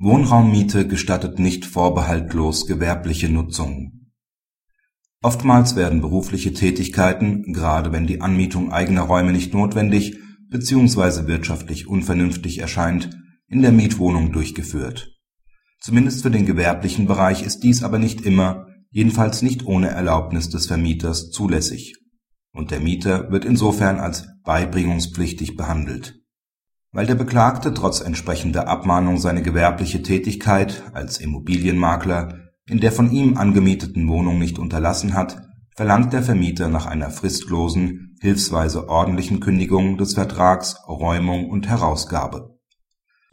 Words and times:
Wohnraummiete 0.00 0.86
gestattet 0.86 1.40
nicht 1.40 1.66
vorbehaltlos 1.66 2.66
gewerbliche 2.66 3.28
Nutzung. 3.28 4.12
Oftmals 5.22 5.74
werden 5.74 6.00
berufliche 6.00 6.52
Tätigkeiten, 6.52 7.52
gerade 7.52 7.90
wenn 7.90 8.06
die 8.06 8.20
Anmietung 8.20 8.70
eigener 8.70 9.02
Räume 9.02 9.32
nicht 9.32 9.54
notwendig 9.54 10.16
bzw. 10.50 11.26
wirtschaftlich 11.26 11.88
unvernünftig 11.88 12.58
erscheint, 12.58 13.10
in 13.48 13.60
der 13.60 13.72
Mietwohnung 13.72 14.30
durchgeführt. 14.30 15.16
Zumindest 15.80 16.22
für 16.22 16.30
den 16.30 16.46
gewerblichen 16.46 17.06
Bereich 17.06 17.42
ist 17.42 17.64
dies 17.64 17.82
aber 17.82 17.98
nicht 17.98 18.20
immer, 18.20 18.68
jedenfalls 18.90 19.42
nicht 19.42 19.66
ohne 19.66 19.88
Erlaubnis 19.88 20.48
des 20.48 20.68
Vermieters, 20.68 21.30
zulässig, 21.30 21.96
und 22.52 22.70
der 22.70 22.78
Mieter 22.78 23.32
wird 23.32 23.44
insofern 23.44 23.98
als 23.98 24.28
beibringungspflichtig 24.44 25.56
behandelt 25.56 26.18
weil 26.92 27.06
der 27.06 27.14
Beklagte 27.14 27.74
trotz 27.74 28.00
entsprechender 28.00 28.68
Abmahnung 28.68 29.18
seine 29.18 29.42
gewerbliche 29.42 30.02
Tätigkeit 30.02 30.84
als 30.94 31.18
Immobilienmakler 31.18 32.48
in 32.66 32.80
der 32.80 32.92
von 32.92 33.10
ihm 33.10 33.36
angemieteten 33.36 34.08
Wohnung 34.08 34.38
nicht 34.38 34.58
unterlassen 34.58 35.14
hat, 35.14 35.42
verlangt 35.74 36.12
der 36.12 36.22
Vermieter 36.22 36.68
nach 36.68 36.86
einer 36.86 37.10
fristlosen, 37.10 38.16
hilfsweise 38.20 38.88
ordentlichen 38.88 39.40
Kündigung 39.40 39.96
des 39.96 40.14
Vertrags 40.14 40.76
Räumung 40.86 41.48
und 41.48 41.68
Herausgabe. 41.68 42.58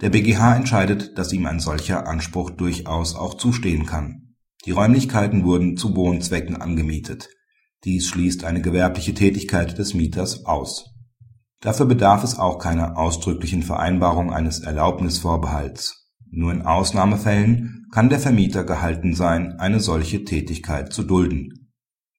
Der 0.02 0.10
BGH 0.10 0.56
entscheidet, 0.56 1.18
dass 1.18 1.34
ihm 1.34 1.46
ein 1.46 1.60
solcher 1.60 2.08
Anspruch 2.08 2.52
durchaus 2.52 3.16
auch 3.16 3.34
zustehen 3.34 3.86
kann. 3.86 4.36
Die 4.66 4.72
Räumlichkeiten 4.72 5.44
wurden 5.44 5.78
zu 5.78 5.96
Wohnzwecken 5.96 6.56
angemietet. 6.56 7.30
Dies 7.84 8.08
schließt 8.08 8.44
eine 8.46 8.62
gewerbliche 8.62 9.14
Tätigkeit 9.14 9.78
des 9.78 9.94
Mieters 9.94 10.46
aus 10.46 10.95
Dafür 11.62 11.86
bedarf 11.86 12.24
es 12.24 12.38
auch 12.38 12.60
keiner 12.60 12.98
ausdrücklichen 12.98 13.64
Vereinbarung 13.64 14.32
eines 14.32 14.60
Erlaubnisvorbehalts. 14.60 16.12
Nur 16.30 16.52
in 16.52 16.64
Ausnahmefällen 16.64 17.86
kann 17.92 18.10
der 18.10 18.20
Vermieter 18.20 18.64
gehalten 18.64 19.16
sein, 19.16 19.54
eine 19.60 19.80
solche 19.80 20.24
Tätigkeit 20.26 20.92
zu 20.92 21.04
dulden. 21.04 21.72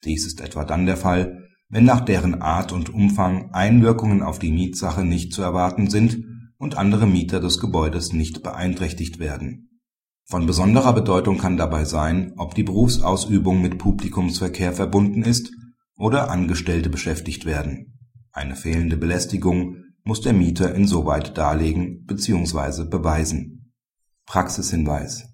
Dies 0.04 0.26
ist 0.26 0.40
etwa 0.40 0.64
dann 0.64 0.86
der 0.86 0.96
Fall, 0.96 1.44
wenn 1.68 1.84
nach 1.84 2.00
deren 2.00 2.40
Art 2.40 2.72
und 2.72 2.88
Umfang 2.88 3.50
Einwirkungen 3.52 4.22
auf 4.22 4.38
die 4.38 4.52
Mietsache 4.52 5.04
nicht 5.04 5.32
zu 5.32 5.42
erwarten 5.42 5.90
sind 5.90 6.24
und 6.58 6.78
andere 6.78 7.06
Mieter 7.06 7.40
des 7.40 7.60
Gebäudes 7.60 8.12
nicht 8.12 8.42
beeinträchtigt 8.42 9.18
werden. 9.18 9.80
Von 10.24 10.46
besonderer 10.46 10.92
Bedeutung 10.92 11.38
kann 11.38 11.56
dabei 11.56 11.84
sein, 11.84 12.32
ob 12.36 12.54
die 12.54 12.62
Berufsausübung 12.62 13.60
mit 13.60 13.78
Publikumsverkehr 13.78 14.72
verbunden 14.72 15.22
ist 15.22 15.52
oder 15.96 16.30
Angestellte 16.30 16.88
beschäftigt 16.88 17.44
werden 17.44 17.95
eine 18.36 18.54
fehlende 18.54 18.98
Belästigung 18.98 19.84
muss 20.04 20.20
der 20.20 20.34
Mieter 20.34 20.74
insoweit 20.74 21.38
darlegen 21.38 22.04
bzw. 22.04 22.84
beweisen. 22.84 23.72
Praxishinweis 24.26 25.24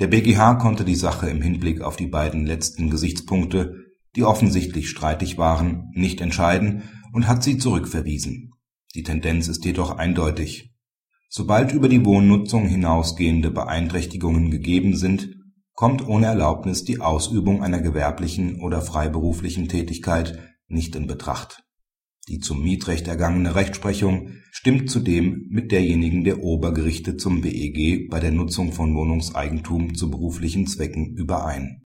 Der 0.00 0.08
BGH 0.08 0.56
konnte 0.56 0.84
die 0.84 0.96
Sache 0.96 1.30
im 1.30 1.40
Hinblick 1.40 1.80
auf 1.80 1.96
die 1.96 2.08
beiden 2.08 2.44
letzten 2.44 2.90
Gesichtspunkte, 2.90 3.76
die 4.16 4.24
offensichtlich 4.24 4.90
streitig 4.90 5.38
waren, 5.38 5.90
nicht 5.94 6.20
entscheiden 6.20 6.82
und 7.12 7.28
hat 7.28 7.44
sie 7.44 7.56
zurückverwiesen. 7.56 8.50
Die 8.94 9.04
Tendenz 9.04 9.46
ist 9.46 9.64
jedoch 9.64 9.96
eindeutig. 9.96 10.74
Sobald 11.28 11.72
über 11.72 11.88
die 11.88 12.04
Wohnnutzung 12.04 12.66
hinausgehende 12.66 13.50
Beeinträchtigungen 13.52 14.50
gegeben 14.50 14.96
sind, 14.96 15.36
kommt 15.72 16.06
ohne 16.06 16.26
Erlaubnis 16.26 16.84
die 16.84 17.00
Ausübung 17.00 17.62
einer 17.62 17.80
gewerblichen 17.80 18.60
oder 18.60 18.82
freiberuflichen 18.82 19.68
Tätigkeit 19.68 20.38
nicht 20.66 20.96
in 20.96 21.06
Betracht 21.06 21.63
die 22.28 22.38
zum 22.38 22.62
Mietrecht 22.62 23.06
ergangene 23.08 23.54
Rechtsprechung 23.54 24.30
stimmt 24.50 24.90
zudem 24.90 25.46
mit 25.50 25.72
derjenigen 25.72 26.24
der 26.24 26.42
Obergerichte 26.42 27.16
zum 27.16 27.44
WEG 27.44 28.08
bei 28.08 28.20
der 28.20 28.32
Nutzung 28.32 28.72
von 28.72 28.94
Wohnungseigentum 28.94 29.94
zu 29.94 30.10
beruflichen 30.10 30.66
Zwecken 30.66 31.14
überein 31.16 31.82